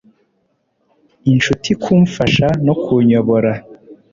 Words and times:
Inshuti 1.31 1.69
kumfasha 1.81 2.47
no 2.65 2.73
kunyobora 2.83 3.51